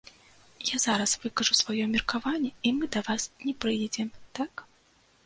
[0.67, 4.09] Я зараз выкажу сваё меркаванне, і мы да вас не прыедзем,
[4.41, 4.65] так?